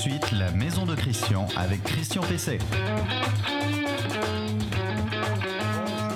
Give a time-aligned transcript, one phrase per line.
[0.00, 2.56] suite la maison de Christian avec Christian Pesset.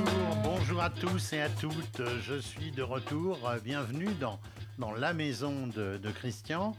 [0.02, 2.00] Bonjour, bonjour à tous et à toutes.
[2.22, 3.38] Je suis de retour.
[3.62, 4.40] Bienvenue dans,
[4.78, 6.74] dans la maison de, Christian,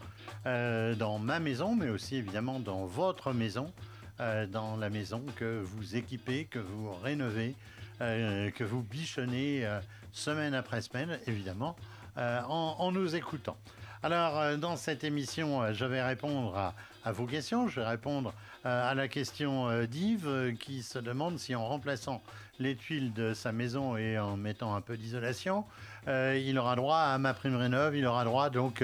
[0.48, 3.72] euh, dans ma maison, mais aussi évidemment dans votre maison,
[4.20, 7.54] euh, dans la maison que vous équipez, que vous rénovez,
[8.02, 9.64] euh, que vous bichonnez
[10.12, 11.76] semaine après semaine, évidemment,
[12.18, 13.58] en, en nous écoutant.
[14.02, 16.74] Alors, dans cette émission, je vais répondre à,
[17.06, 17.68] à vos questions.
[17.68, 18.34] Je vais répondre
[18.66, 22.22] euh, à la question euh, d'Yves euh, qui se demande si en remplaçant
[22.60, 25.66] les tuiles de sa maison et en mettant un peu d'isolation,
[26.08, 28.82] il aura droit à ma prime rénov, il aura droit donc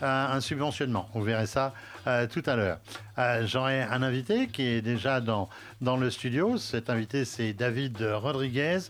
[0.00, 1.08] à un subventionnement.
[1.14, 1.72] Vous verrez ça
[2.32, 2.78] tout à l'heure.
[3.46, 5.48] J'aurai un invité qui est déjà dans,
[5.82, 6.56] dans le studio.
[6.56, 8.80] Cet invité, c'est David Rodriguez,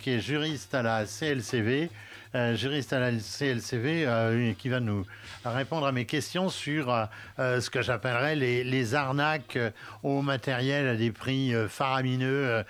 [0.00, 1.90] qui est juriste à la CLCV.
[2.34, 5.04] Euh, juriste à la CLCV euh, qui va nous
[5.44, 7.04] répondre à mes questions sur euh,
[7.38, 9.58] euh, ce que j'appellerais les, arnaques
[10.02, 12.62] au matériel à des prix faramineux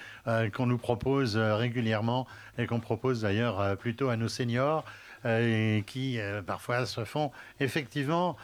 [0.54, 2.26] qu'on nous propose régulièrement
[2.56, 4.84] et qu'on propose d'ailleurs plutôt à nos seniors
[5.26, 8.36] et qui parfois se font effectivement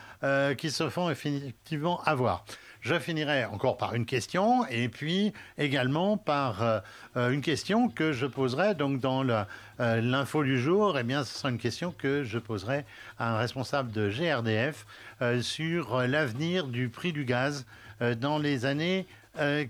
[0.58, 2.44] qui se font effectivement avoir.
[2.82, 6.80] Je finirai encore par une question et puis également par euh,
[7.16, 9.44] euh, une question que je poserai donc dans euh,
[10.00, 10.98] l'info du jour.
[10.98, 12.84] Eh bien, ce sera une question que je poserai
[13.20, 14.84] à un responsable de GRDF
[15.42, 17.64] sur l'avenir du prix du gaz
[18.20, 19.06] dans les années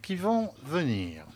[0.01, 1.27] qui vont venir.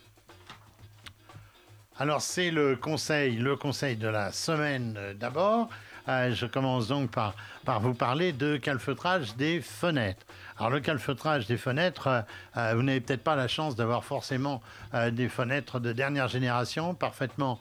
[1.99, 5.69] Alors c'est le conseil, le conseil de la semaine d'abord.
[6.09, 7.35] Euh, je commence donc par,
[7.81, 10.25] vous parler de calfeutrage des fenêtres.
[10.59, 12.21] Alors le calfeutrage des fenêtres, euh,
[12.57, 14.63] euh, vous n'avez peut-être pas la chance d'avoir forcément
[14.95, 17.59] euh, des fenêtres de dernière génération, parfaitement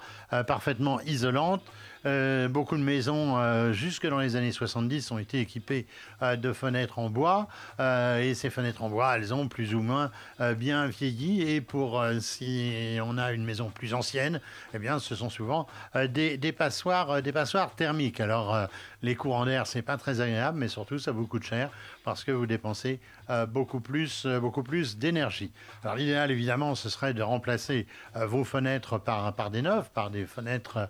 [1.06, 1.64] isolantes.
[2.06, 5.88] Euh, beaucoup de maisons, euh, jusque dans les années 70, ont été équipées
[6.22, 7.48] euh, de fenêtres en bois.
[7.80, 10.12] Et ces fenêtres en bois, elles ont plus ou moins
[10.58, 11.42] bien vieilli.
[11.42, 14.40] Et pour si on a une maison plus ancienne,
[14.74, 15.68] eh bien, ce sont souvent
[16.10, 18.20] des, des passoires, des passoires thermiques.
[18.20, 18.68] Alors,
[19.06, 21.70] les courants d'air, c'est pas très agréable, mais surtout, ça vous coûte cher
[22.04, 23.00] parce que vous dépensez
[23.32, 25.52] euh, beaucoup plus, euh, beaucoup plus d'énergie.
[25.84, 30.26] Alors, l'idéal, évidemment, ce serait de remplacer euh, vos fenêtres par, des neuves, par des
[30.26, 30.90] fenêtres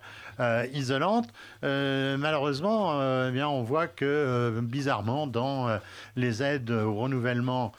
[0.74, 1.30] isolantes.
[1.62, 5.80] Malheureusement, eh bien, on voit que bizarrement, dans
[6.16, 7.72] les aides au renouvellement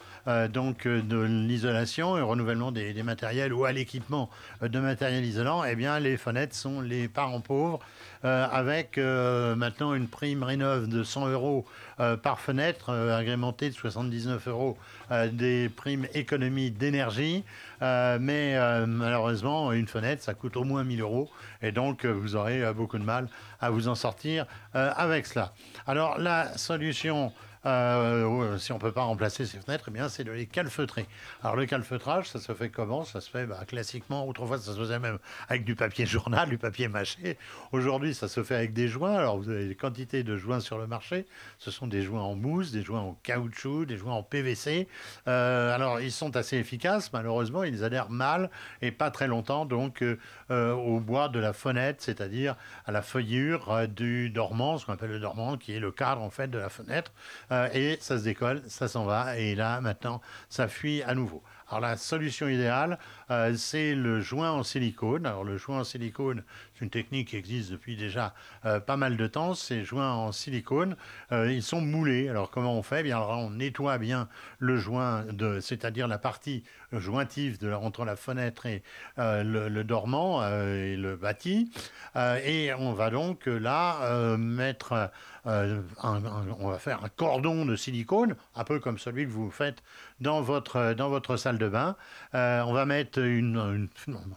[0.49, 4.29] donc de l'isolation et au renouvellement des, matériels ou à l'équipement
[4.61, 7.79] de matériel isolant, eh bien, les fenêtres sont les parents pauvres
[8.23, 11.65] avec maintenant une prime de 100 euros
[11.99, 14.77] euh, par fenêtre, euh, agrémentée de 79 euros
[15.11, 17.43] euh, des primes économie d'énergie.
[17.81, 18.57] Mais
[18.87, 21.29] malheureusement, une fenêtre, ça coûte au moins 1000 euros.
[21.61, 23.27] Et donc, vous aurez beaucoup de mal
[23.61, 25.53] à vous en sortir avec cela.
[25.85, 27.31] Alors, la solution.
[27.67, 31.05] Euh, si on ne peut pas remplacer ces fenêtres, eh c'est de les calfeutrer.
[31.43, 33.03] Alors, le calfeutrage, ça se fait comment?
[33.03, 34.25] Ça se fait bah, classiquement.
[34.25, 35.19] Autrefois, ça se faisait même
[35.49, 37.37] avec du papier journal, du papier mâché.
[37.71, 39.15] Aujourd'hui, ça se fait avec des joints.
[39.15, 41.25] Alors, vous avez des quantités de joints sur le marché.
[41.57, 44.87] Ce sont des joints en mousse, des joints en caoutchouc, des joints en PVC.
[45.27, 47.11] Euh, alors, ils sont assez efficaces.
[47.11, 48.49] Malheureusement, ils adhèrent mal
[48.81, 53.87] et pas très longtemps, donc, euh, au bois de la fenêtre, c'est-à-dire à la feuillure
[53.87, 56.69] du dormant, ce qu'on appelle le dormant, qui est le cadre, en fait, de la
[56.69, 57.11] fenêtre.
[57.57, 59.37] Euh, et ça se décolle, ça s'en va.
[59.37, 61.43] Et là, maintenant, ça fuit à nouveau.
[61.69, 62.97] Alors la solution idéale,
[63.29, 65.25] euh, c'est le joint en silicone.
[65.25, 68.33] Alors le joint en silicone, c'est une technique qui existe depuis déjà
[68.65, 69.53] euh, pas mal de temps.
[69.53, 70.95] Ces joints en silicone,
[71.33, 72.29] euh, ils sont moulés.
[72.29, 73.01] Alors comment on fait?
[73.01, 74.29] Eh Bien, on nettoie bien
[74.59, 76.63] le joint, de, c'est-à-dire la partie
[76.93, 78.81] jointive de entre la fenêtre et
[79.17, 81.69] le, dormant et le bâti.
[82.15, 85.11] Et on va donc là mettre
[85.45, 86.21] un-
[86.59, 89.83] on va faire un cordon de silicone, un peu comme celui que vous faites
[90.19, 91.95] dans votre, dans votre salle de bain.
[92.35, 93.89] Euh, on va mettre une,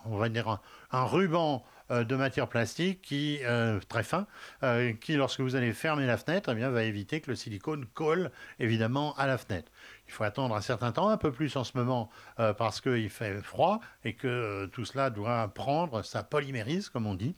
[0.04, 0.60] on va dire
[0.90, 4.26] un, ruban euh, de matière plastique qui euh, très fin,
[4.62, 7.86] euh, qui lorsque vous allez fermer la fenêtre, eh bien, va éviter que le silicone
[7.94, 9.70] colle évidemment à la fenêtre.
[10.06, 12.10] Il faut attendre un certain temps, un peu plus en ce moment,
[12.40, 17.06] euh, parce qu'il fait froid et que euh, tout cela doit prendre sa polymérise, comme
[17.06, 17.34] on dit.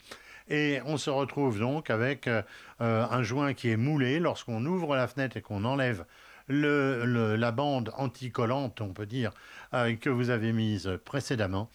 [0.49, 2.43] Et on se retrouve donc avec euh,
[2.81, 4.19] euh, un joint qui est moulé.
[4.19, 6.05] Lorsqu'on ouvre la fenêtre et qu'on enlève
[6.49, 9.33] la bande anticollante, on peut dire,
[9.75, 11.71] euh, que vous avez mise précédemment,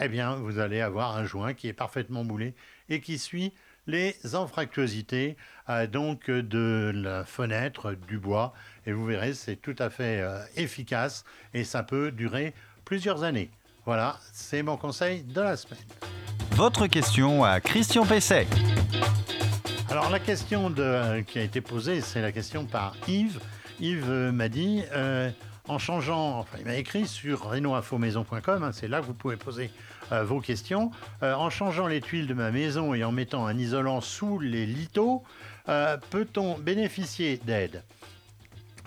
[0.00, 2.54] eh bien, vous allez avoir un joint qui est parfaitement moulé
[2.88, 3.52] et qui suit
[3.86, 5.36] les anfractuosités
[5.68, 8.52] euh, donc de la fenêtre, du bois.
[8.86, 11.24] Et vous verrez, c'est tout à fait euh, efficace
[11.54, 12.54] et ça peut durer
[12.84, 13.50] plusieurs années.
[13.86, 15.78] Voilà, c'est mon conseil de la semaine.
[16.52, 18.46] Votre question à Christian Pesset.
[19.90, 20.70] Alors la question
[21.26, 23.40] qui a été posée, c'est la question par Yves.
[23.80, 25.30] Yves euh, m'a dit, euh,
[25.66, 29.70] en changeant, enfin il m'a écrit sur renoinfomaison.com, hein, c'est là que vous pouvez poser
[30.12, 30.90] euh, vos questions.
[31.22, 35.22] En changeant les tuiles de ma maison et en mettant un isolant sous les lithos,
[36.10, 37.82] peut-on bénéficier d'aide?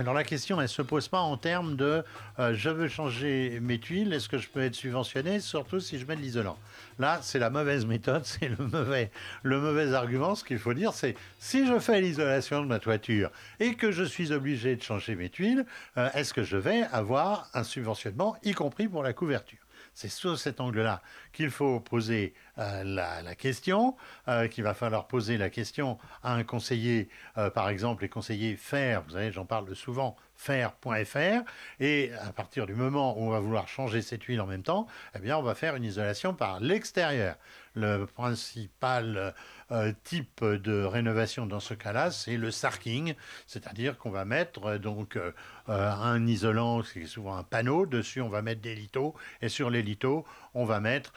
[0.01, 2.03] Alors la question, elle ne se pose pas en termes de
[2.39, 6.15] je veux changer mes tuiles, est-ce que je peux être subventionné, surtout si je mets
[6.15, 6.57] de l'isolant.
[6.97, 9.11] Là, c'est la mauvaise méthode, c'est le mauvais,
[9.43, 10.33] le mauvais argument.
[10.33, 14.03] Ce qu'il faut dire, c'est si je fais l'isolation de ma toiture et que je
[14.03, 15.65] suis obligé de changer mes tuiles,
[15.95, 19.60] est-ce que je vais avoir un subventionnement, y compris pour la couverture?
[19.93, 21.01] C'est sous cet angle-là
[21.33, 23.95] qu'il faut poser euh, la, question,
[24.27, 28.55] euh, qu'il va falloir poser la question à un conseiller, euh, par exemple les conseillers
[28.55, 31.43] FAIR, vous savez, j'en parle souvent, faire.fr,
[31.79, 34.87] et à partir du moment où on va vouloir changer cette huile en même temps,
[35.15, 37.35] eh bien on va faire une isolation par l'extérieur.
[37.75, 39.35] Le principal
[39.71, 43.13] euh, type de rénovation dans ce cas-là, c'est le sarking,
[43.45, 45.31] c'est-à-dire qu'on va mettre euh, donc euh,
[45.67, 49.13] un isolant, c'est souvent un panneau, dessus on va mettre des lithos,
[49.43, 51.13] et sur les lithos, on va mettre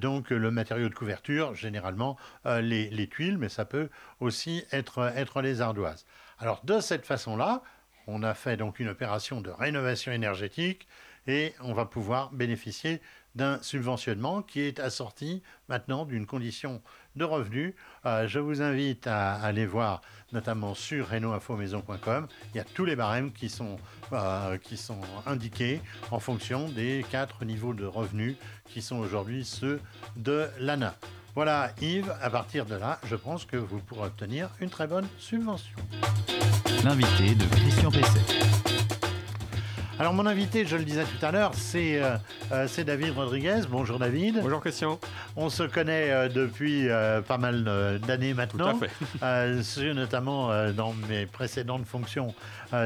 [0.00, 2.16] donc le matériau de couverture, généralement
[2.46, 3.90] les, les, tuiles, mais ça peut
[4.20, 6.06] aussi être, être les ardoises.
[6.38, 7.62] Alors de cette façon-là,
[8.08, 10.88] on a fait donc une opération de rénovation énergétique
[11.26, 13.00] et on va pouvoir bénéficier
[13.34, 16.82] d'un subventionnement qui est assorti maintenant d'une condition
[17.16, 17.76] de revenu.
[18.06, 20.00] Euh, je vous invite à, aller voir
[20.32, 22.26] notamment sur renoinfomaison.com.
[22.52, 23.76] Il y a tous les barèmes qui sont,
[24.12, 29.80] euh, qui sont indiqués en fonction des quatre niveaux de revenus qui sont aujourd'hui ceux
[30.16, 30.94] de l'ANA.
[31.34, 35.06] Voilà Yves, à partir de là, je pense que vous pourrez obtenir une très bonne
[35.18, 35.76] subvention.
[36.84, 38.38] L'invité de Christian Pesset.
[39.98, 42.16] Alors mon invité, je le disais tout à l'heure, c'est euh,
[42.52, 43.62] euh, David Rodriguez.
[43.68, 44.38] Bonjour David.
[44.40, 45.00] Bonjour Christian.
[45.34, 46.86] On se connaît euh, depuis
[47.26, 48.78] pas mal d'années maintenant.
[48.78, 48.84] Tout
[49.20, 49.92] à fait.
[49.94, 52.32] notamment dans mes précédentes fonctions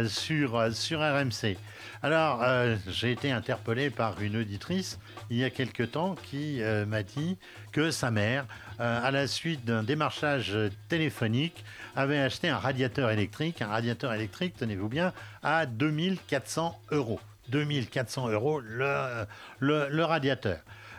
[0.07, 1.59] sur, sur RMC.
[2.03, 2.43] Alors,
[2.89, 4.99] j'ai été interpellé par une auditrice
[5.31, 7.37] il y a quelque temps qui m'a dit
[7.73, 8.47] que sa mère,
[8.79, 10.57] à la suite d'un démarchage
[10.89, 11.65] téléphonique,
[11.97, 17.21] avait acheté un radiateur électrique, un radiateur électrique, tenez-vous bien, à 2400 euros.
[17.49, 19.27] 2400 euros le,
[19.61, 20.59] le, radiateur.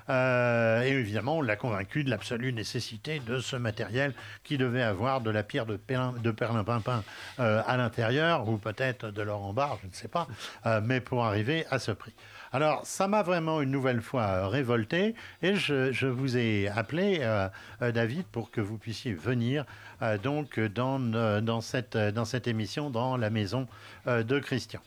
[0.09, 4.13] Euh, et évidemment, on l'a convaincu de l'absolue nécessité de ce matériel
[4.43, 7.03] qui devait avoir de la pierre de, perlin, de perlimpinpin
[7.39, 10.27] euh, à l'intérieur, ou peut-être de l'or en barre, je ne sais pas,
[10.65, 12.13] euh, mais pour arriver à ce prix.
[12.51, 17.27] Alors, ça m'a vraiment une nouvelle fois révolté et je, vous ai appelé,
[17.81, 19.65] David, pour que vous puissiez venir
[20.21, 23.67] donc dans cette émission, dans la maison
[24.05, 24.81] de Christian.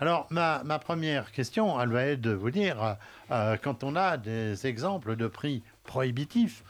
[0.00, 2.96] Alors, ma, première question, elle va être de vous dire,
[3.28, 6.64] quand on a des exemples de prix prohibitifs,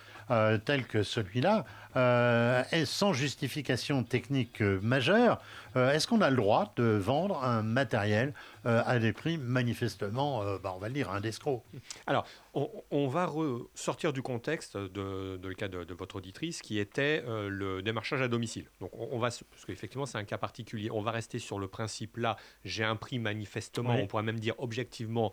[0.64, 1.64] tels que celui-là,
[1.96, 5.40] euh, sans justification technique euh, majeure,
[5.74, 8.32] euh, est-ce qu'on a le droit de vendre un matériel
[8.66, 11.64] à des prix manifestement, bah, on va le dire, un escroc
[12.06, 13.32] Alors, on, va
[13.74, 18.66] sortir du contexte de, le cas de, votre auditrice qui était le démarchage à domicile.
[18.78, 22.18] Donc, on, va, parce qu'effectivement, c'est un cas particulier, on va rester sur le principe
[22.18, 22.36] là,
[22.66, 25.32] j'ai un prix manifestement, on pourrait même dire objectivement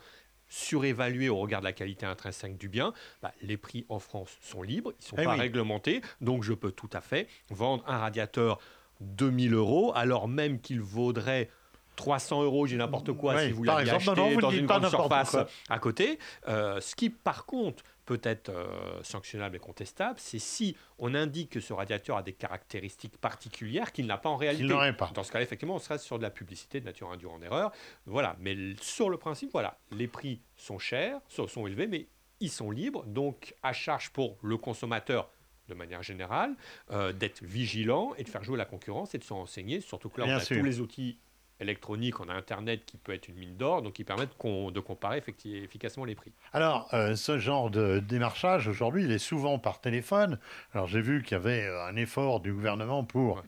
[0.50, 4.62] surévalué au regard de la qualité intrinsèque du bien, bah, les prix en France sont
[4.62, 7.98] libres, ils ne sont eh pas réglementés, donc je peux tout à fait vendre un
[7.98, 8.60] radiateur
[9.02, 11.50] 2000 euros alors même qu'il vaudrait
[11.98, 15.36] 300 euros, j'ai n'importe quoi, si vous l'aviez acheté dans une grande surface
[15.68, 16.20] à côté.
[16.48, 21.52] Euh, ce qui, par contre, peut être euh, sanctionnable et contestable, c'est si on indique
[21.52, 24.74] que ce radiateur a des caractéristiques particulières qu'il n'a pas en réalité.
[24.98, 25.12] Pas.
[25.14, 27.72] Dans ce cas-là, effectivement, on serait sur de la publicité de nature induire en erreur.
[28.06, 28.36] Voilà.
[28.40, 32.08] Mais sur le principe, voilà, les prix sont chers, sont élevés, mais
[32.40, 33.04] ils sont libres.
[33.06, 35.30] Donc, à charge pour le consommateur
[35.68, 36.56] de manière générale,
[36.92, 40.22] euh, d'être vigilant et de faire jouer la concurrence et de s'en renseigner, surtout que
[40.22, 41.18] là, on a tous les outils
[41.60, 45.24] électronique, on a Internet qui peut être une mine d'or, donc qui permettent de comparer
[45.46, 46.32] efficacement les prix.
[46.54, 50.40] Alors, euh, ce genre de démarchage, aujourd'hui, il est souvent par téléphone.
[50.74, 53.44] Alors, j'ai vu qu'il y avait euh, un effort du gouvernement pour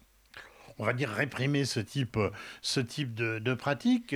[0.80, 2.18] on va dire, réprimer ce type,
[2.62, 4.16] ce type de, de pratique.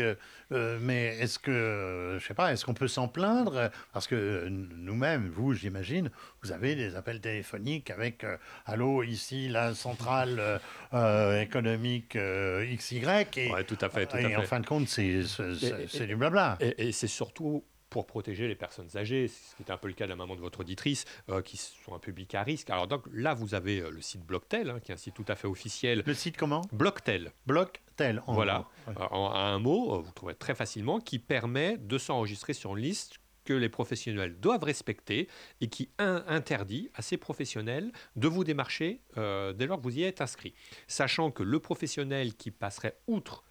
[0.52, 3.70] Euh, mais est-ce que, je sais pas, est-ce qu'on peut s'en plaindre?
[3.92, 6.10] Parce que nous-mêmes, vous, j'imagine,
[6.42, 10.60] vous avez des appels téléphoniques avec euh, Allô, ici, la centrale
[10.94, 13.04] euh, économique XY.
[13.38, 14.06] Et, tout à fait.
[14.06, 16.58] Tout et en fin de compte, c'est du blabla.
[16.62, 17.64] Et, et c'est surtout
[17.94, 20.36] pour protéger les personnes âgées, ce qui est un peu le cas de la maman
[20.36, 22.72] de votre auditrice, euh, qui sont un public à risque.
[22.72, 25.26] Alors donc là, vous avez euh, le site Blocktel, hein, qui est un site tout
[25.28, 26.02] à fait officiel.
[26.04, 26.62] Le site comment?
[26.72, 27.32] Blocktel.
[27.46, 28.24] Blocktel.
[28.26, 28.68] En voilà.
[29.12, 33.20] En, un mot, euh, vous trouvez très facilement, qui permet de s'enregistrer sur une liste
[33.46, 35.28] que les professionnels doivent respecter
[35.62, 40.22] et qui interdit à ces professionnels de vous démarcher dès lors que vous y êtes
[40.22, 40.54] inscrit.
[40.88, 43.44] Sachant que le professionnel qui passerait outre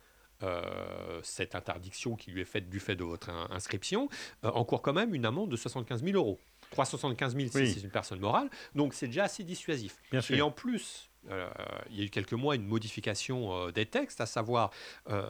[1.23, 4.09] cette interdiction qui lui est faite du fait de votre in- inscription,
[4.45, 6.39] euh, encourt quand même une amende de 75 000 euros.
[6.71, 7.67] 375 000 Oui.
[7.69, 9.97] si c'est une personne morale, donc c'est déjà assez dissuasif.
[10.11, 10.37] Bien sûr.
[10.37, 11.49] Et en plus, euh,
[11.91, 14.71] il y a eu quelques mois une modification euh, des textes, à savoir,
[15.11, 15.23] euh,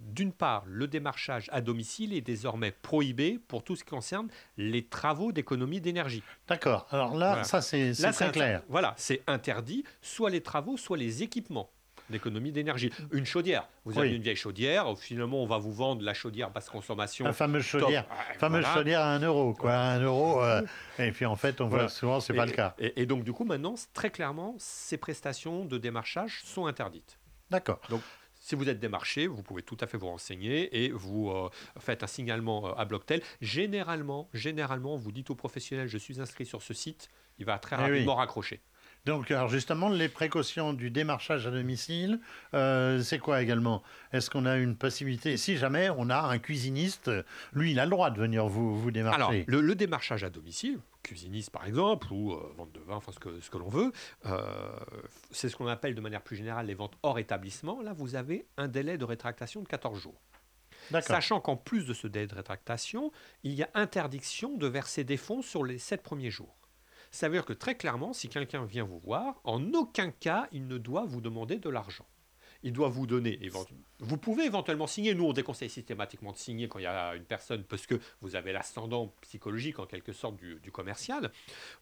[0.00, 4.28] d'une part, le démarchage à domicile est désormais prohibé pour tout ce qui concerne
[4.58, 6.22] les travaux d'économie d'énergie.
[6.48, 6.86] D'accord.
[6.90, 7.44] Alors là, Voilà.
[7.44, 8.62] ça c'est très clair.
[8.68, 11.70] Voilà, c'est interdit, soit les travaux, soit les équipements
[12.10, 12.90] d'économie d'énergie.
[13.12, 16.68] Une chaudière, vous avez une vieille chaudière, finalement on va vous vendre la chaudière basse
[16.70, 17.24] consommation.
[17.24, 18.06] La fameuse chaudière.
[18.10, 18.74] Ah, fameuse voilà.
[18.76, 19.72] chaudière à 1 euro, quoi.
[19.72, 20.42] À 1 euro.
[20.42, 20.62] euh,
[20.98, 21.88] et puis en fait, on voit Voilà.
[21.88, 22.74] souvent, c'est pas le cas.
[22.78, 27.18] Et, et donc du coup maintenant, très clairement, ces prestations de démarchage sont interdites.
[27.50, 27.80] D'accord.
[28.40, 31.50] Si vous êtes démarché, vous pouvez tout à fait vous renseigner et vous euh,
[31.80, 33.20] faites un signalement euh, à Blocktel.
[33.40, 37.76] Généralement, généralement, vous dites au professionnel, je suis inscrit sur ce site, il va très
[37.76, 37.90] Eh oui.
[37.90, 38.60] rapidement raccrocher.
[39.08, 42.20] Donc, alors justement, les précautions du démarchage à domicile,
[42.52, 43.82] euh, c'est quoi également?
[44.12, 47.10] Est-ce qu'on a une possibilité Si jamais on a un cuisiniste,
[47.54, 49.16] lui, il a le droit de venir vous, vous démarcher?
[49.16, 53.12] Alors, le, le démarchage à domicile, cuisiniste par exemple, ou euh, vente de vin, enfin
[53.12, 53.92] ce que, ce que l'on veut,
[54.26, 54.42] euh,
[55.30, 57.80] c'est ce qu'on appelle de manière plus générale les ventes hors établissement.
[57.80, 60.20] Là, vous avez un délai de rétractation de 14 jours.
[61.00, 63.10] Sachant qu'en plus de ce délai de rétractation,
[63.42, 66.57] il y a interdiction de verser des fonds sur les 7 premiers jours.
[67.10, 70.66] Ça veut dire que très clairement, si quelqu'un vient vous voir, en aucun cas, il
[70.66, 72.06] ne doit vous demander de l'argent.
[72.64, 73.38] Il doit vous donner.
[74.00, 75.14] Vous pouvez éventuellement signer.
[75.14, 78.34] Nous, on déconseille systématiquement de signer quand il y a une personne parce que vous
[78.34, 81.30] avez l'ascendant psychologique en quelque sorte du, du commercial.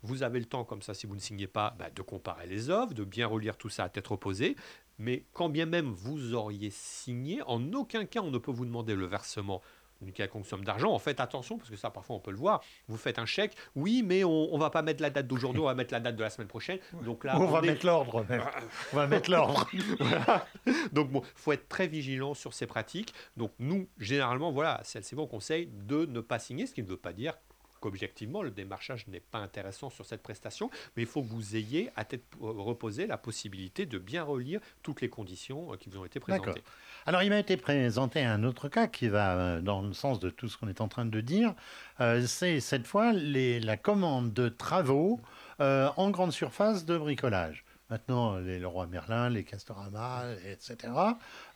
[0.03, 2.69] Vous avez le temps, comme ça, si vous ne signez pas, bah, de comparer les
[2.69, 4.55] offres, de bien relire tout ça à tête reposée.
[4.99, 8.95] Mais quand bien même vous auriez signé, en aucun cas on ne peut vous demander
[8.95, 9.61] le versement
[10.01, 10.93] d'une quelconque somme d'argent.
[10.93, 12.63] En fait, attention, parce que ça, parfois, on peut le voir.
[12.89, 15.67] Vous faites un chèque, oui, mais on ne va pas mettre la date d'aujourd'hui, on
[15.67, 16.79] va mettre la date de la semaine prochaine.
[17.05, 18.43] Donc là, on va est- mettre l'ordre même.
[18.93, 19.69] On va mettre l'ordre.
[19.99, 20.47] voilà.
[20.93, 23.13] Donc bon, faut être très vigilant sur ces pratiques.
[23.37, 26.97] Donc nous, généralement, voilà, c'est bon conseil de ne pas signer, ce qui ne veut
[26.97, 27.35] pas dire
[27.81, 31.91] qu'objectivement le démarchage n'est pas intéressant sur cette prestation, mais il faut que vous ayez
[31.95, 36.05] à tête reposée la possibilité de bien relire toutes les conditions euh, qui vous ont
[36.07, 36.63] été présentées.
[37.09, 40.29] Alors, il m'a été présenté un autre cas qui va euh, dans le sens de
[40.29, 41.55] tout ce qu'on est en train de dire.
[42.01, 45.21] Euh, c'est cette fois la commande de travaux
[45.61, 47.65] euh, en grande surface de bricolage.
[47.91, 50.93] Maintenant, les Leroy Merlin, les Castorama, etc.,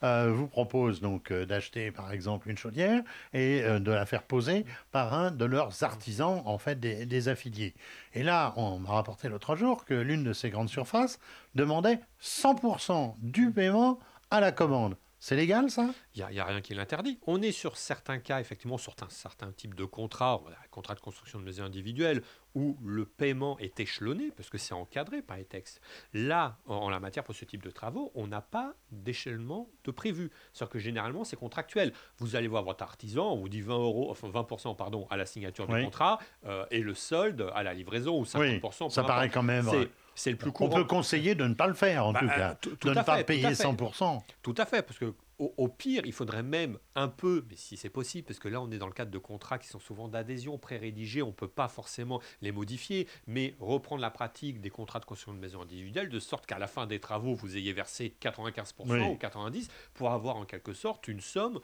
[0.01, 3.03] vous proposent donc d'acheter par exemple une chaudière
[3.33, 7.75] et de la faire poser par un de leurs artisans, en fait des affiliés.
[8.13, 11.19] Et là, on m'a rapporté l'autre jour que l'une de ces grandes surfaces
[11.53, 14.95] demandait 100% du paiement à la commande.
[15.23, 15.87] C'est légal ça?
[16.15, 17.19] Il n'y a, rien qui l'interdit.
[17.27, 20.99] On est sur certains cas, effectivement, sur un certain type de contrat, voilà, contrat de
[20.99, 22.23] construction de maison individuelle,
[22.55, 25.79] où le paiement est échelonné, parce que c'est encadré par les textes.
[26.15, 29.91] Là, en, en la matière, pour ce type de travaux, on n'a pas d'échelonnement de
[29.91, 30.31] prévu.
[30.53, 31.93] C'est-à-dire que généralement, c'est contractuel.
[32.17, 35.27] Vous allez voir votre artisan, on vous dit 20 euros, enfin 20% pardon, à la
[35.27, 38.85] signature du contrat, euh, et le solde à la livraison, ou 50%.
[38.85, 39.67] peu ça paraît quand même.
[39.69, 39.87] C'est-
[40.21, 42.51] C'est le plus On peut conseiller de ne pas le faire en Bah, tout cas,
[42.51, 43.55] euh, tout- tout de ne pas fait, payer fait.
[43.55, 44.23] 100%.
[44.43, 47.75] Tout à fait, parce que au, au pire, il faudrait même un peu, mais si
[47.75, 50.07] c'est possible, parce que là on est dans le cadre de contrats qui sont souvent
[50.07, 54.99] d'adhésion pré-rédigés, on ne peut pas forcément les modifier, mais reprendre la pratique des contrats
[54.99, 58.13] de construction de maison individuelle, de sorte qu'à la fin des travaux, vous ayez versé
[58.21, 58.99] 95% Oui.
[58.99, 61.59] ou 90% pour avoir en quelque sorte une somme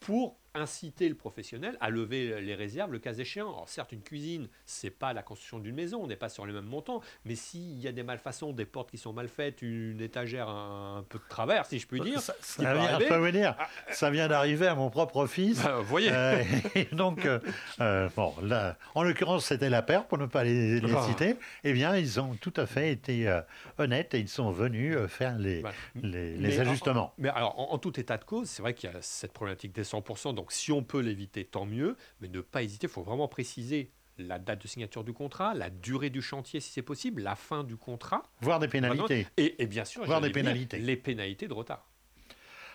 [0.00, 3.48] pour inciter le professionnel à lever les réserves le cas échéant.
[3.52, 6.52] Alors certes, une cuisine, c'est pas la construction d'une maison, on n'est pas sur les
[6.52, 10.00] mêmes montants, mais s'il y a des malfaçons, des portes qui sont mal faites, une
[10.00, 13.56] étagère un, peu de travers, si je puis dire, Ça, vient, dire,
[13.90, 15.62] ça vient d'arriver à mon propre fils.
[15.62, 16.42] Bah, vous voyez, Euh,
[16.74, 17.40] et donc, euh,
[17.80, 21.02] euh, bon, là, en l'occurrence, c'était la paire, pour ne pas les, les Ah.
[21.08, 21.36] citer.
[21.64, 23.40] Eh bien, ils ont tout à fait été euh,
[23.78, 27.14] honnêtes et ils sont venus faire les, Bah, les, mais les en- ajustements.
[27.18, 29.72] Mais alors, en, en tout état de cause, c'est vrai qu'il y a cette problématique
[29.72, 30.34] des 100%.
[30.42, 31.96] Donc, si on peut l'éviter, tant mieux.
[32.20, 35.70] Mais ne pas hésiter, il faut vraiment préciser la date de signature du contrat, la
[35.70, 38.24] durée du chantier si c'est possible, la fin du contrat.
[38.40, 39.28] Voire des pénalités.
[39.36, 40.78] Et, et bien sûr, Voire j'allais des pénalités.
[40.80, 41.86] les pénalités de retard.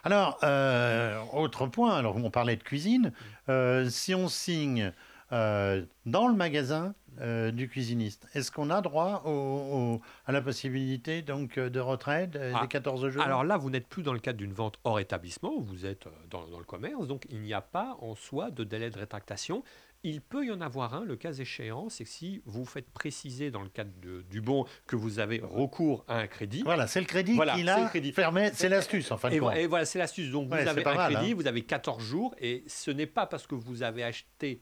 [0.05, 3.11] Alors, euh, autre point, alors on parlait de cuisine,
[3.49, 4.93] euh, si on signe
[5.31, 10.41] euh, dans le magasin euh, du cuisiniste, est-ce qu'on a droit au- au- à la
[10.41, 13.23] possibilité donc euh, de retrait de- Ah, des 14 jours?
[13.23, 16.45] Alors là, vous n'êtes plus dans le cadre d'une vente hors établissement, vous êtes dans,
[16.47, 19.63] dans le commerce, donc il n'y a pas en soi de délai de rétractation.
[20.03, 23.49] Il peut y en avoir un, le cas échéant, c'est que si vous faites préciser
[23.49, 26.99] dans le cadre de- du bon que vous avez recours à un crédit, Voilà, c'est
[26.99, 29.53] le crédit Voilà, qui là permet, c'est l'astuce en fin de Et, compte.
[29.53, 30.29] vo- et voilà, c'est l'astuce.
[30.29, 31.35] Donc, Ouais, vous c'est avez un mal, crédit, hein.
[31.35, 34.61] vous avez 14 jours, et ce n'est pas parce que vous avez acheté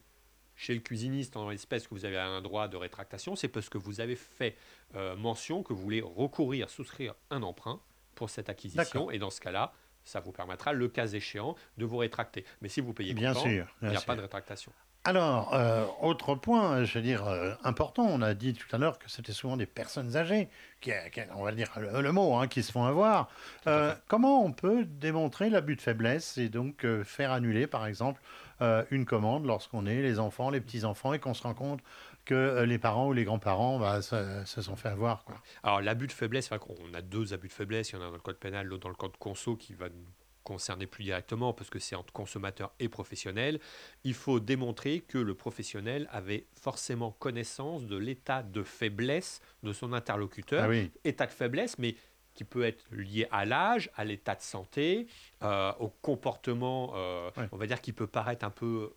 [0.56, 3.78] chez le cuisiniste en espèce que vous avez un droit de rétractation, c'est parce que
[3.78, 4.56] vous avez fait
[4.94, 7.80] euh, mention que vous voulez recourir, souscrire un emprunt
[8.14, 9.72] pour cette acquisition, et dans ce cas-là,
[10.04, 12.44] ça vous permettra, le cas échéant, de vous rétracter.
[12.62, 14.06] Mais si vous payez bien sûr, il n'y a sûr.
[14.06, 14.72] pas de rétractation.
[15.04, 18.98] Alors, euh, autre point, je veux dire, euh, important, on a dit tout à l'heure
[18.98, 20.48] que c'était souvent des personnes âgées,
[20.80, 23.28] qui, qui- on va dire le, le mot, hein, qui se font avoir.
[23.68, 28.20] Euh, comment on peut démontrer l'abus de faiblesse et donc faire annuler, par exemple,
[28.60, 31.80] euh, une commande lorsqu'on est les enfants, les petits-enfants, et qu'on se rend compte
[32.24, 35.36] que euh, les parents ou les grands-parents bah, se, se sont fait avoir quoi.
[35.62, 37.90] Alors, l'abus de faiblesse, enfin, on a deux abus de faiblesse.
[37.90, 39.74] Il y en a un dans le code pénal, l'autre dans le code conso qui
[39.74, 40.06] va nous
[40.46, 43.58] concerner plus directement parce que c'est entre consommateur et professionnel.
[44.04, 49.92] Il faut démontrer que le professionnel avait forcément connaissance de l'état de faiblesse de son
[49.92, 50.64] interlocuteur.
[50.64, 51.96] Ah oui, État de faiblesse, mais
[52.36, 55.08] qui peut être lié à l'âge, à l'état de santé,
[55.42, 57.48] euh, au comportement, euh, Ouais.
[57.50, 58.92] on va dire, qui peut paraître un peu,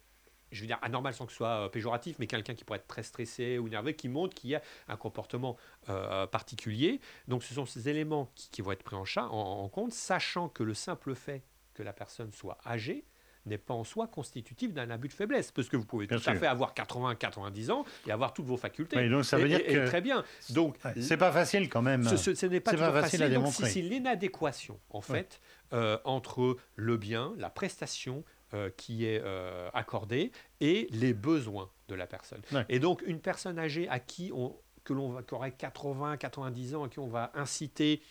[0.51, 2.87] je veux dire, anormal sans que ce soit euh, péjoratif, mais quelqu'un qui pourrait être
[2.87, 5.57] très stressé ou nerveux, qui montre qu'il y a un comportement
[5.89, 6.99] euh, particulier.
[7.27, 9.93] Donc ce sont ces éléments qui, qui vont être pris en, cha- en- en compte,
[9.93, 11.41] sachant que le simple fait
[11.73, 13.05] que la personne soit âgée
[13.49, 16.29] n'est pas en soi constitutif d'un abus de faiblesse, parce que vous pouvez Bien tout
[16.29, 18.97] à fait avoir 80-90 ans et avoir toutes vos facultés.
[18.97, 20.23] Oui, donc ça veut Et- dire et- que- très bien.
[20.51, 22.03] Donc Ouais, c'est pas facile quand même.
[22.03, 23.69] ce, ce- ce n'est pas pas facile facile, à démontrer.
[23.69, 25.41] c'est l'inadéquation en fait
[25.73, 28.23] euh, entre le bien, la prestation
[28.55, 32.41] euh, qui est euh, accordée et les besoins de la personne.
[32.51, 32.65] Ouais.
[32.69, 34.55] Et donc une personne âgée à qui on
[34.89, 38.01] que l'on va, qui aurait 80, 90 ans, à qui on va inciter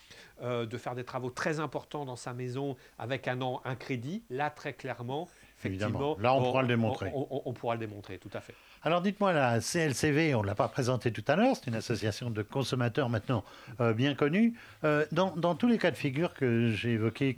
[0.42, 4.23] euh, de faire des travaux très importants dans sa maison avec un an, un crédit,
[4.30, 5.28] là très clairement,
[5.64, 6.16] Évidemment.
[6.20, 7.11] Là, on pourra le démontrer.
[7.14, 8.54] On, on- on pourra le démontrer, tout à fait.
[8.85, 12.30] Alors dites-moi, la CLCV, on ne l'a pas présentée tout à l'heure, c'est une association
[12.30, 13.42] de consommateurs maintenant
[13.80, 14.54] euh, bien connue.
[14.85, 17.37] Euh, dans, dans tous les cas de figure que j'ai évoqués,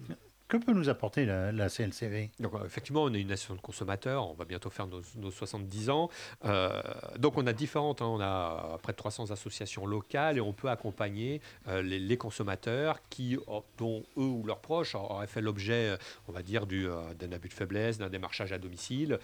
[0.50, 3.61] que peut nous apporter la, la CLCV Donc euh, effectivement, on est une association de
[3.61, 6.11] consommateurs, on va bientôt faire nos, nos 70 ans.
[6.45, 6.83] Euh,
[7.19, 10.69] donc on a différentes, hein, on a près de 300 associations locales et on peut
[10.69, 13.38] accompagner euh, les, les consommateurs qui,
[13.78, 15.97] dont eux ou leurs proches auraient fait l'objet,
[16.28, 19.19] on va dire, du, euh, d'un abus de faiblesse, d'un démarchage à domicile,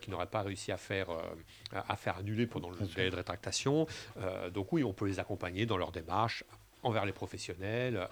[0.00, 1.08] qui n'auraient pas réussi à faire,
[1.72, 3.86] à faire annuler pendant le délai de rétractation.
[4.52, 6.44] Donc oui, on peut les accompagner dans leur démarche
[6.82, 8.08] envers les professionnels,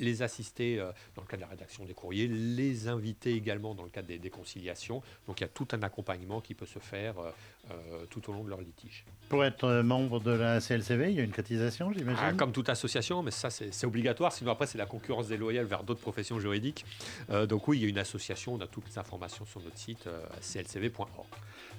[0.00, 3.84] les assister euh, dans le cadre de la rédaction des courriers, les inviter également dans
[3.84, 5.02] le cadre des, des conciliations.
[5.26, 7.30] Donc il y a tout un accompagnement qui peut se faire euh,
[7.70, 9.04] euh, tout au long de leur litige.
[9.28, 12.22] Pour être membre de la CLCV, il y a une cotisation, j'imagine?
[12.22, 15.82] Ah, comme toute association, mais ça c'est obligatoire, sinon après c'est la concurrence déloyale vers
[15.82, 16.84] d'autres professions juridiques.
[17.30, 19.78] Euh, donc oui, il y a une association, on a toutes les informations sur notre
[19.78, 20.08] site
[20.40, 21.26] clcv.org.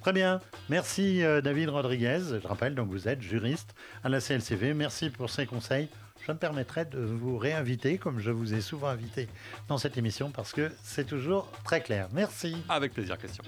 [0.01, 0.39] Très bien.
[0.69, 2.19] Merci David Rodriguez.
[2.41, 4.73] Je rappelle, donc vous êtes juriste à la CLCV.
[4.73, 5.89] Merci pour ces conseils.
[6.26, 9.28] Je me permettrai de vous réinviter, comme je vous ai souvent invité
[9.68, 12.08] dans cette émission, parce que c'est toujours très clair.
[12.14, 12.58] Merci.
[12.68, 13.44] Avec plaisir, Christian.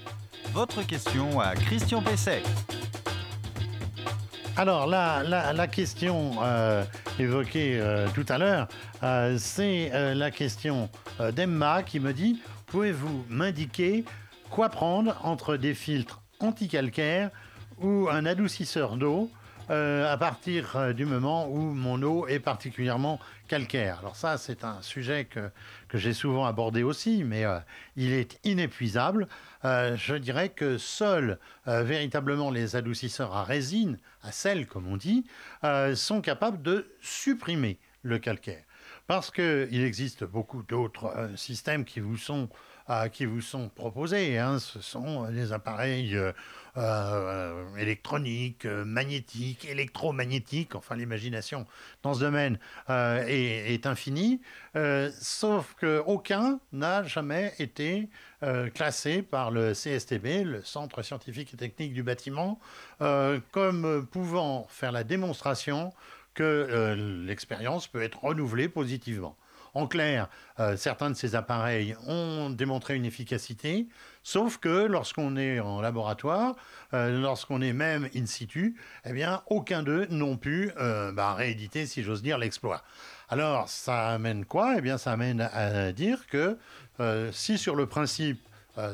[0.52, 2.42] Votre question à Christian Pesset.
[4.56, 6.84] Alors la, la, la question euh,
[7.18, 8.68] évoquée euh, tout à l'heure,
[9.02, 10.88] euh, c'est euh, la question
[11.20, 14.04] euh, d'Emma qui me dit, pouvez-vous m'indiquer
[14.50, 17.30] quoi prendre entre des filtres anticalcaires
[17.80, 19.30] ou un adoucisseur d'eau
[19.70, 23.98] euh, à partir euh, du moment où mon eau est particulièrement calcaire.
[23.98, 25.50] Alors ça, c'est un sujet que,
[25.88, 27.58] que j'ai souvent abordé aussi, mais euh,
[27.96, 29.28] il est inépuisable.
[29.64, 35.26] Je dirais que seuls véritablement les adoucisseurs à résine, à sel comme on dit,
[35.96, 38.62] sont capables de supprimer le calcaire.
[39.08, 42.48] Parce qu'il existe beaucoup d'autres systèmes qui vous sont,
[43.12, 44.38] qui vous sont proposés.
[44.38, 44.58] hein.
[44.58, 46.32] Ce sont des appareils euh,
[46.78, 50.74] euh, électroniques, euh, magnétiques, électromagnétiques.
[50.74, 51.66] Enfin, l'imagination
[52.02, 54.40] dans ce domaine euh, est, infinie.
[54.76, 58.08] Euh, sauf qu'aucun n'a jamais été
[58.42, 62.58] euh, classé par le CSTB, le Centre scientifique et technique du bâtiment,
[63.02, 65.92] euh, comme euh, pouvant faire la démonstration
[66.34, 69.36] que euh, l'expérience peut être renouvelée positivement.
[69.78, 73.86] En clair, euh, certains de ces appareils ont démontré une efficacité,
[74.24, 76.56] sauf que lorsqu'on est en laboratoire,
[76.94, 81.86] euh, lorsqu'on est même in situ, eh bien, aucun d'eux n'ont pu euh, bah, rééditer,
[81.86, 82.82] si j'ose dire, l'exploit.
[83.28, 84.74] Alors, ça amène quoi?
[84.78, 86.58] Eh bien, ça amène à dire que
[87.30, 88.40] si sur le principe,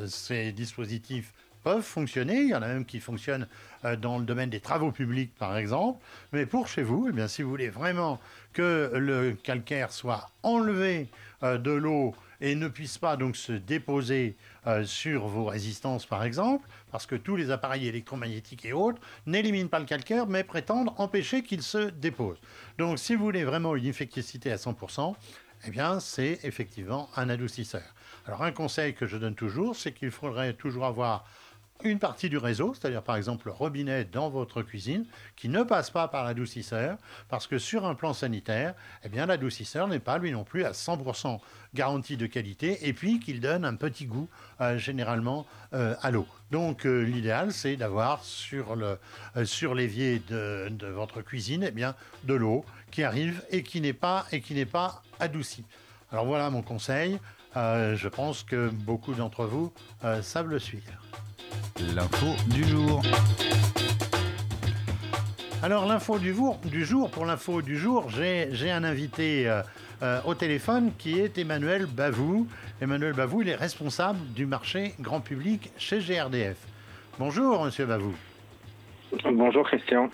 [0.07, 1.33] ces dispositifs
[1.65, 3.49] peuvent fonctionner, il y en a même qui fonctionnent
[3.85, 5.99] euh, dans le domaine des travaux publics, par exemple,
[6.33, 8.21] mais pour chez vous, eh bien, si vous voulez vraiment
[8.53, 11.09] que le calcaire soit enlevé
[11.43, 16.23] euh, de l'eau et ne puisse pas donc se déposer euh, sur vos résistances, par
[16.23, 20.93] exemple, parce que tous les appareils électromagnétiques et autres n'éliminent pas le calcaire, mais prétendent
[20.99, 22.37] empêcher qu'il se dépose.
[22.79, 25.15] Donc, si vous voulez vraiment une efficacité à 100%,
[25.67, 27.95] eh bien, c'est effectivement un adoucisseur.
[28.27, 31.25] Alors, un conseil que je donne toujours, c'est qu'il faudrait toujours avoir
[31.83, 35.05] une partie du réseau, c'est-à-dire par exemple le robinet dans votre cuisine,
[35.37, 36.97] qui ne passe pas par l'adoucisseur,
[37.29, 40.71] parce que sur un plan sanitaire, eh bien l'adoucisseur n'est pas lui non plus à
[40.71, 41.41] 100%
[41.75, 44.29] garantie de qualité, et puis qu'il donne un petit goût
[44.61, 46.27] euh, généralement euh, à l'eau.
[46.53, 48.99] Donc euh, l'idéal, c'est d'avoir sur le
[49.45, 53.93] sur l'évier de, de, votre cuisine, eh bien de l'eau qui arrive et qui n'est
[53.93, 55.65] pas et qui n'est pas adoucie.
[56.13, 57.19] Alors voilà mon conseil.
[57.57, 59.73] je pense que beaucoup d'entre vous
[60.23, 60.93] savent le suivre.
[61.95, 63.03] L'info du jour.
[65.63, 69.63] Alors l'info du jour, du jour, pour l'info du jour, j'ai un invité euh,
[70.03, 72.47] euh, au téléphone qui est Emmanuel Bavou.
[72.81, 76.59] Emmanuel Bavou, il est responsable du marché grand public chez GRDF.
[77.19, 78.15] Bonjour Monsieur Bavou.
[79.25, 80.11] Bonjour Christian.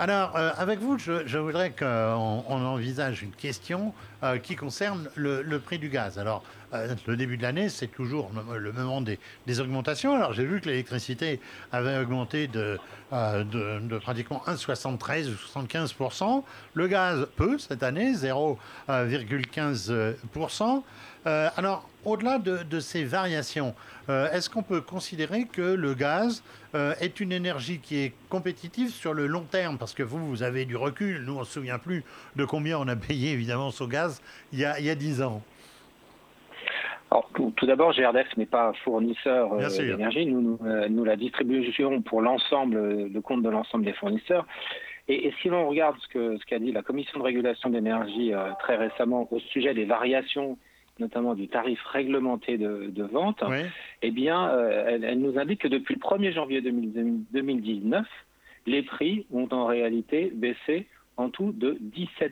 [0.00, 5.78] Alors, euh, avec vous, je, voudrais qu'on envisage une question euh, qui concerne le, prix
[5.78, 6.18] du gaz.
[6.18, 6.42] Alors,
[6.74, 9.18] euh, le début de l'année, c'est toujours le, moment des,
[9.60, 10.14] augmentations.
[10.14, 11.40] Alors, j'ai vu que l'électricité
[11.72, 12.78] avait augmenté de,
[13.12, 20.82] de, pratiquement 1,73 ou 75% Le gaz, peu cette année, 0,15%
[21.26, 23.74] alors, au-delà de, ces variations,
[24.08, 26.42] est-ce qu'on peut considérer que le gaz
[26.74, 29.76] euh, est une énergie qui est compétitive sur le long terme?
[29.76, 31.24] Parce que vous, vous avez du recul.
[31.24, 32.04] Nous, on ne se souvient plus
[32.36, 35.22] de combien on a payé, évidemment, ce gaz il y a, il y a 10
[35.22, 35.42] ans.
[37.10, 40.26] Alors, tout, d'abord, GRDF n'est pas fournisseur euh, d'énergie.
[40.26, 44.46] Nous, euh, nous, la distribution pour l'ensemble, le compte de l'ensemble des fournisseurs.
[45.08, 49.26] Et, si l'on regarde ce qu'a ce dit la Commission de régulation d'énergie très récemment
[49.32, 50.56] au sujet des variations
[51.00, 53.42] notamment du tarif réglementé de, vente,
[54.02, 58.06] eh bien, euh, elle, nous indique que depuis le 1er janvier 2019,
[58.66, 62.30] les prix ont en réalité baissé en tout de 17%.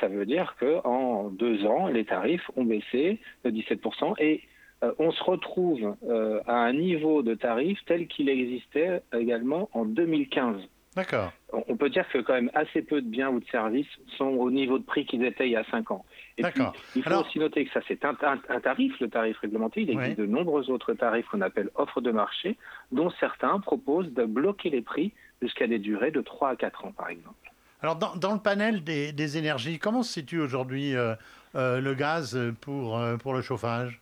[0.00, 4.42] Ça veut dire qu'en deux ans, les tarifs ont baissé de 17% et
[4.82, 9.84] euh, on se retrouve euh, à un niveau de tarif tel qu'il existait également en
[9.84, 10.56] 2015.
[10.96, 11.32] D'accord.
[11.52, 14.50] On peut dire que quand même assez peu de biens ou de services sont au
[14.50, 16.04] niveau de prix qu'ils étaient il y a 5 ans.
[16.38, 16.62] Et puis,
[16.94, 19.82] il faut aussi noter que ça, c'est un, tarif, le tarif réglementé.
[19.82, 22.56] Il existe de nombreux autres tarifs qu'on appelle offres de marché,
[22.92, 26.92] dont certains proposent de bloquer les prix jusqu'à des durées de 3 à 4 ans,
[26.92, 27.43] par exemple.
[27.84, 31.14] Alors, dans, le panel des, énergies, comment se situe aujourd'hui euh,
[31.54, 34.00] euh, le gaz pour, euh, pour le chauffage?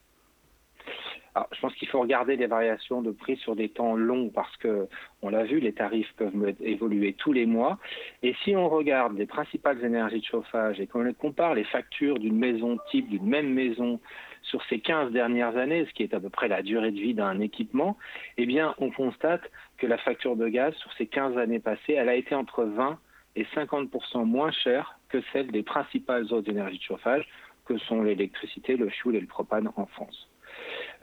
[1.34, 4.56] Alors, je pense qu'il faut regarder les variations de prix sur des temps longs parce
[4.58, 4.86] que,
[5.20, 7.80] on l'a vu, les tarifs peuvent évoluer tous les mois.
[8.22, 12.38] Et si on regarde les principales énergies de chauffage et qu'on compare les factures d'une
[12.38, 13.98] maison type, d'une même maison,
[14.42, 17.14] sur ces 15 dernières années, ce qui est à peu près la durée de vie
[17.14, 17.98] d'un équipement,
[18.36, 19.42] eh bien, on constate
[19.76, 23.00] que la facture de gaz sur ces 15 années passées, elle a été entre 20
[23.36, 27.26] et 50% moins chère que celle des principales autres énergies de chauffage,
[27.64, 30.28] que sont l'électricité, le fioul et le propane en France.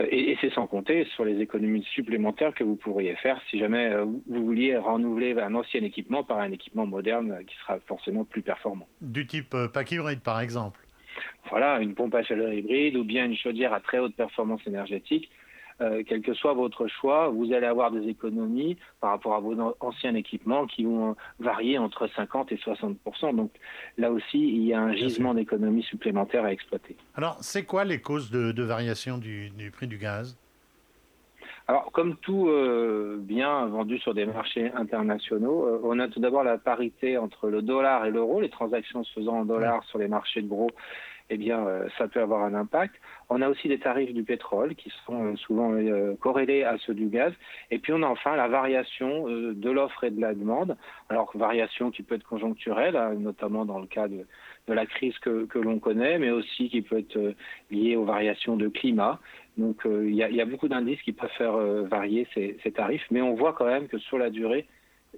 [0.02, 3.89] Euh, et, c'est sans compter sur les économies supplémentaires que vous pourriez faire si jamais
[3.89, 8.42] euh, vous vouliez renouveler un ancien équipement par un équipement moderne qui sera forcément plus
[8.42, 8.88] performant.
[9.02, 10.80] Du type euh, pack hybride, par exemple
[11.50, 15.30] Voilà, une pompe à chaleur hybride ou bien une chaudière à très haute performance énergétique
[15.82, 19.56] euh, quel que soit votre choix, vous allez avoir des économies par rapport à vos
[19.80, 23.52] anciens équipements qui vont varier entre 50 et 60% Donc
[23.98, 26.96] là aussi, il y a un gisement d'économies supplémentaires à exploiter.
[27.15, 30.38] Alors, c'est quoi les causes de, variation du, prix du gaz?
[31.68, 36.44] Alors, comme tout euh, bien vendu sur des marchés internationaux, euh, on a tout d'abord
[36.44, 40.08] la parité entre le dollar et l'euro, les transactions se faisant en dollars sur les
[40.08, 40.72] marchés de gros
[41.30, 42.96] eh bien, euh, ça peut avoir un impact.
[43.30, 46.94] On a aussi des tarifs du pétrole qui sont euh, souvent euh, corrélés à ceux
[46.94, 47.34] du gaz.
[47.70, 50.76] Et puis, on a enfin la variation de l'offre et de la demande.
[51.10, 54.26] Alors, variation qui peut être conjoncturelle, hein, notamment dans le cas de,
[54.68, 57.34] la crise que, l'on connaît, mais aussi qui peut être
[57.72, 59.20] liée aux variations de climat.
[59.58, 63.34] Donc, il y, a beaucoup d'indices qui peuvent faire varier ces, ces tarifs, mais on
[63.34, 64.68] voit quand même que sur la durée,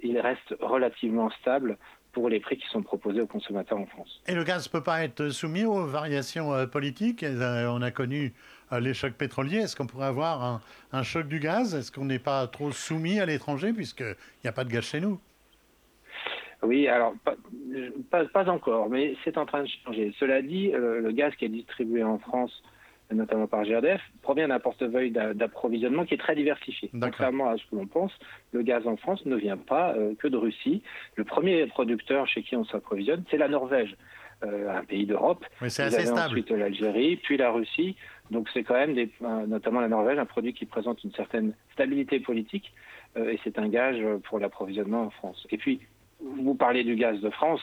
[0.02, 1.78] il reste relativement stable
[2.12, 4.22] pour les prix qui sont proposés aux consommateurs en France.
[4.28, 7.24] Et le gaz ne peut pas être soumis aux variations euh, politiques?
[7.24, 8.34] Euh, On a connu
[8.72, 9.60] euh, les chocs pétroliers.
[9.60, 11.74] Est-ce qu'on pourrait avoir un, choc du gaz?
[11.74, 15.00] Est-ce qu'on n'est pas trop soumis à l'étranger puisqu'il n'y a pas de gaz chez
[15.00, 15.20] nous?
[16.64, 17.16] Oui, alors
[18.12, 20.14] pas, pas, encore, mais c'est en train de changer.
[20.20, 22.62] Cela dit, le gaz qui est distribué en France
[23.14, 26.90] notamment par GRDF, provient d'un portefeuille d'approvisionnement qui est très diversifié.
[27.00, 28.12] Contrairement à ce que l'on pense,
[28.52, 30.82] le gaz en France ne vient pas euh, que de Russie.
[31.16, 33.96] Le premier producteur chez qui on s'approvisionne, c'est la Norvège,
[34.44, 35.46] euh, un pays d'Europe.
[35.62, 36.32] Oui, c'est assez stable.
[36.32, 37.96] Ensuite l'Algérie, puis la Russie.
[38.30, 41.54] Donc c'est quand même, des, euh, notamment la Norvège, un produit qui présente une certaine
[41.74, 42.74] stabilité politique
[43.18, 45.46] et c'est un gage pour l'approvisionnement en France.
[45.50, 45.82] Et puis,
[46.22, 47.62] vous parlez du gaz de France,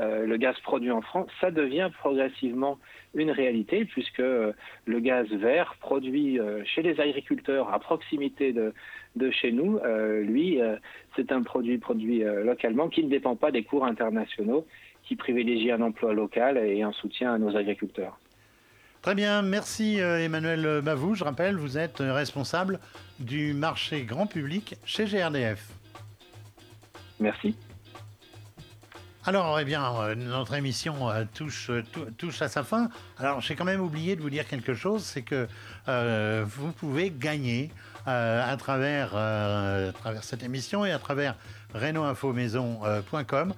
[0.00, 2.78] le gaz produit en France, ça devient progressivement
[3.14, 8.72] une réalité puisque le gaz vert produit chez les agriculteurs à proximité de,
[9.16, 9.78] de chez nous,
[10.22, 10.58] lui,
[11.16, 14.66] c'est un produit produit localement qui ne dépend pas des cours internationaux,
[15.04, 18.18] qui privilégie un emploi local et un soutien à nos agriculteurs.
[19.02, 21.14] Très bien, merci Emmanuel Bavou.
[21.14, 22.78] Je rappelle, vous êtes responsable
[23.18, 25.68] du marché grand public chez GRDF.
[27.18, 27.54] Merci.
[29.26, 31.82] Alors, eh bien, euh, notre émission euh, touche, euh,
[32.16, 32.88] touche à sa fin.
[33.18, 35.46] Alors, j'ai quand même oublié de vous dire quelque chose, c'est que
[36.44, 37.70] vous pouvez gagner
[38.06, 41.34] à, travers, à travers cette émission et à travers
[41.74, 43.52] renoinfomaison.com,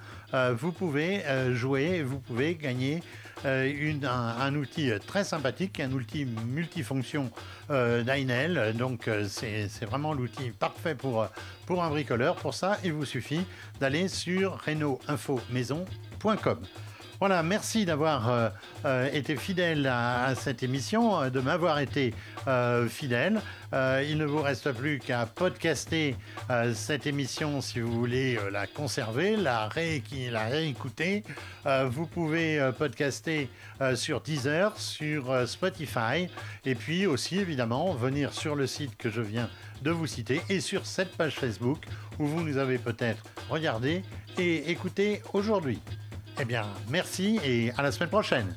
[0.52, 1.22] vous pouvez
[1.52, 3.02] jouer, vous pouvez gagner
[3.44, 7.30] une, un, outil très sympathique, un outil multifonction
[7.70, 8.74] euh, d'Ainel.
[8.76, 11.26] Donc c'est vraiment l'outil parfait pour,
[11.66, 12.36] pour un bricoleur.
[12.36, 13.44] Pour ça, il vous suffit
[13.80, 16.58] d'aller sur reno-info-maison.com.
[17.22, 18.48] Voilà, merci d'avoir euh,
[18.84, 22.14] euh, été fidèle à, cette émission, euh, de m'avoir été
[22.88, 23.40] fidèle.
[23.72, 26.16] il ne vous reste plus qu'à podcaster
[26.74, 29.68] cette émission si vous voulez la conserver, la,
[30.32, 31.22] la réécouter.
[31.86, 33.48] vous pouvez podcaster
[33.94, 36.26] sur Deezer, sur Spotify,
[36.64, 39.48] et puis aussi évidemment venir sur le site que je viens
[39.82, 41.84] de vous citer et sur cette page Facebook
[42.18, 44.02] où vous nous avez peut-être regardé
[44.36, 45.80] et écouté aujourd'hui.
[46.40, 48.56] Eh bien, merci et à la semaine prochaine.